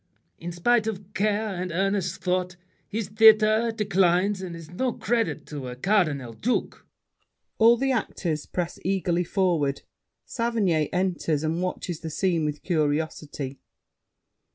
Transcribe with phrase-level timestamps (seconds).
[0.39, 2.55] In spite of care And earnest thought,
[2.89, 6.87] his theater declines, And is no credit to a cardinal duke.
[7.59, 9.83] [All the actors press eagerly forward.
[10.25, 13.59] Saverny enters, and watches the scene with curiosity.